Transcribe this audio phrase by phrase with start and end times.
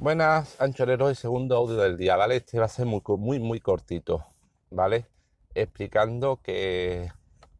[0.00, 2.36] Buenas, anchoreros, y segundo audio del día, ¿vale?
[2.36, 4.24] Este va a ser muy, muy, muy cortito,
[4.70, 5.08] ¿vale?
[5.56, 7.10] Explicando que,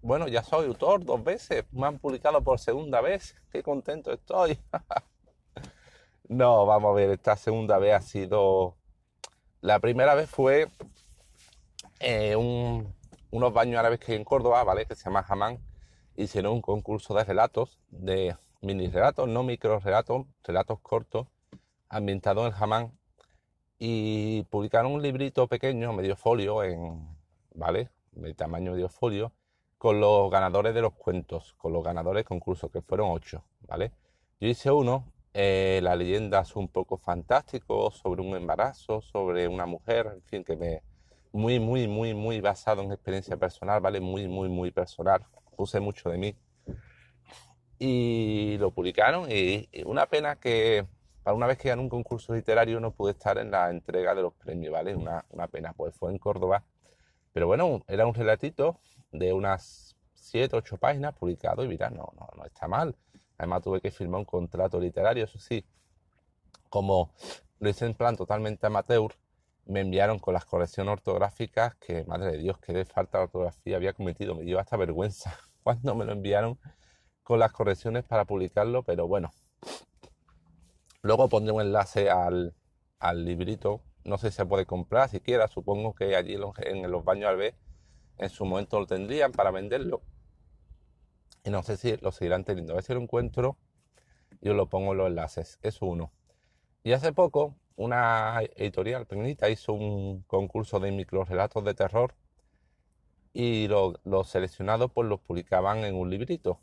[0.00, 4.58] bueno, ya soy autor dos veces, me han publicado por segunda vez, qué contento estoy.
[6.28, 8.76] no, vamos a ver, esta segunda vez ha sido...
[9.60, 10.68] La primera vez fue
[12.00, 14.86] eh, unos baños árabes que hay en Córdoba, ¿vale?
[14.86, 15.58] Que se llama Hamán,
[16.16, 21.26] hicieron un concurso de relatos, de mini relatos, no micro relatos, relatos cortos
[21.92, 22.92] ambientado en Jamán
[23.78, 27.06] y publicaron un librito pequeño, medio folio, en,
[27.54, 27.90] ¿vale?
[28.12, 29.32] De tamaño medio folio,
[29.76, 33.92] con los ganadores de los cuentos, con los ganadores de concursos, que fueron ocho, ¿vale?
[34.40, 39.66] Yo hice uno, eh, la leyenda es un poco fantástico, sobre un embarazo, sobre una
[39.66, 40.82] mujer, en fin, que me...
[41.34, 44.00] Muy, muy, muy, muy basado en experiencia personal, ¿vale?
[44.00, 45.24] Muy, muy, muy personal.
[45.56, 46.36] Puse mucho de mí.
[47.78, 50.86] Y lo publicaron y una pena que
[51.22, 54.22] para una vez que gané un concurso literario no pude estar en la entrega de
[54.22, 54.94] los premios, ¿vale?
[54.96, 56.64] Una, pena, pues fue en Córdoba.
[57.32, 58.80] Pero bueno, era un relatito
[59.12, 62.96] de unas 7, 8 páginas publicado y mira, no, no, no está mal.
[63.38, 65.64] Además tuve que firmar un contrato literario, eso sí.
[66.68, 67.12] Como
[67.60, 69.14] lo hice en plan totalmente amateur,
[69.66, 73.76] me enviaron con las correcciones ortográficas que, madre de Dios, que de falta de ortografía
[73.76, 74.34] había cometido.
[74.34, 76.58] Me dio hasta vergüenza cuando me lo enviaron
[77.22, 79.30] con las correcciones para publicarlo, pero bueno,
[81.02, 82.54] Luego pondré un enlace al,
[83.14, 83.82] librito.
[84.04, 85.48] No sé si se puede comprar siquiera.
[85.48, 87.54] Supongo que allí en los baños al B
[88.18, 90.02] en su momento lo tendrían para venderlo.
[91.44, 92.72] Y no sé si lo seguirán teniendo.
[92.72, 93.56] A ver si lo encuentro
[94.40, 95.58] y os lo pongo en los enlaces.
[95.62, 96.12] Es uno.
[96.84, 102.14] Y hace poco una editorial pequeñita hizo un concurso de microrelatos de terror
[103.32, 106.60] y los seleccionados pues los publicaban en un librito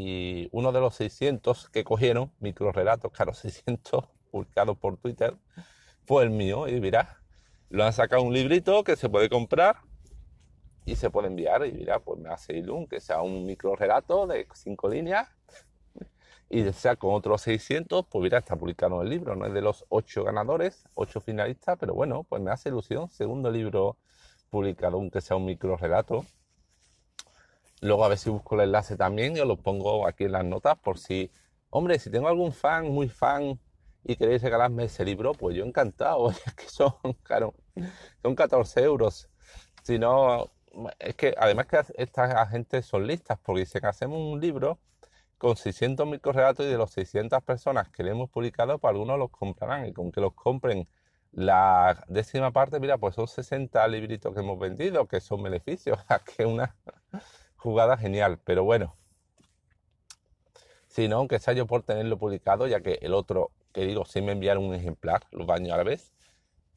[0.00, 5.34] y uno de los 600 que cogieron, microrelatos, claro, 600 publicados por Twitter,
[6.06, 6.68] fue el mío.
[6.68, 7.20] Y mira,
[7.68, 9.78] lo han sacado un librito que se puede comprar
[10.84, 11.66] y se puede enviar.
[11.66, 15.28] Y mira, pues me hace Ilum, que sea un microrelato de cinco líneas.
[16.48, 19.34] Y sea con otros 600, pues mira, está publicado el libro.
[19.34, 23.10] No es de los ocho ganadores, ocho finalistas, pero bueno, pues me hace ilusión.
[23.10, 23.96] Segundo libro
[24.48, 26.24] publicado, aunque sea un microrelato.
[27.80, 30.44] Luego a ver si busco el enlace también y os lo pongo aquí en las
[30.44, 31.30] notas por si,
[31.70, 33.60] hombre, si tengo algún fan, muy fan
[34.04, 36.30] y queréis regalarme ese libro, pues yo encantado.
[36.46, 37.54] Es que son, claro,
[38.22, 39.28] son 14 euros.
[39.82, 40.50] Si no,
[40.98, 44.78] es que además que estas agentes son listas porque dicen hacemos un libro
[45.38, 49.30] con 600 microrelatos y de los 600 personas que le hemos publicado, pues algunos los
[49.30, 50.88] comprarán y con que los compren
[51.32, 55.98] la décima parte, mira, pues son 60 libritos que hemos vendido, que son beneficios,
[56.36, 56.74] que una
[57.58, 58.94] jugada genial, pero bueno.
[60.86, 64.22] Si no, aunque sea yo por tenerlo publicado, ya que el otro, que digo, si
[64.22, 66.12] me enviaron un ejemplar, los baños vez,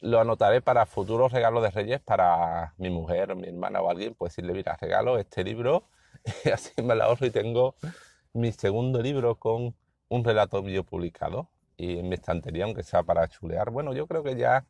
[0.02, 4.32] lo anotaré para futuros regalos de Reyes para mi mujer, mi hermana o alguien, pues
[4.32, 5.88] decirle, mira, regalo este libro,
[6.46, 7.76] y así me lo ahorro y tengo
[8.34, 9.76] mi segundo libro con
[10.10, 13.70] un relato mío publicado y en mi estantería, aunque sea para chulear.
[13.72, 14.66] Bueno, yo creo que ya...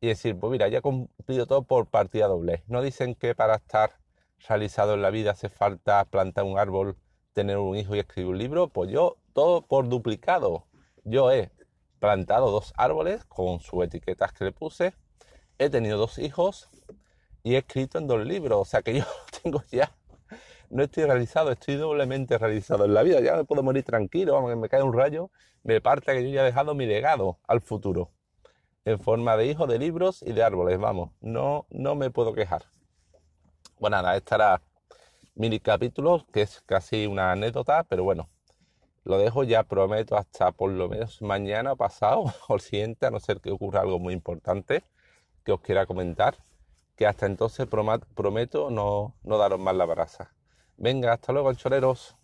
[0.00, 2.62] Y decir, pues mira, ya he cumplido todo por partida doble.
[2.66, 3.92] No dicen que para estar
[4.38, 6.96] realizado en la vida hace falta plantar un árbol,
[7.32, 10.66] tener un hijo y escribir un libro, pues yo todo por duplicado.
[11.04, 11.50] Yo he
[11.98, 14.94] plantado dos árboles con sus etiquetas que le puse,
[15.58, 16.68] he tenido dos hijos
[17.42, 19.04] y he escrito en dos libros, o sea que yo
[19.42, 19.94] tengo ya,
[20.70, 24.56] no estoy realizado, estoy doblemente realizado en la vida, ya me puedo morir tranquilo, aunque
[24.56, 25.30] me cae un rayo,
[25.62, 28.10] me parte que yo ya he dejado mi legado al futuro,
[28.84, 32.64] en forma de hijos, de libros y de árboles, vamos, no, no me puedo quejar.
[33.84, 34.62] Bueno, nada, estará
[35.34, 38.30] mini capítulos, que es casi una anécdota, pero bueno,
[39.04, 43.20] lo dejo ya, prometo, hasta por lo menos mañana pasado o el siguiente, a no
[43.20, 44.84] ser que ocurra algo muy importante
[45.44, 46.38] que os quiera comentar,
[46.96, 50.32] que hasta entonces prometo no, no daros más la brasa.
[50.78, 52.16] Venga, hasta luego, anchoreros.